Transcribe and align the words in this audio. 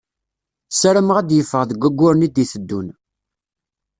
Ssarameɣ 0.71 1.15
ad 1.17 1.25
d-yeffeɣ 1.27 1.61
deg 1.65 1.81
wayyuren 1.85 2.25
i 2.27 2.29
d-iteddun. 2.29 2.87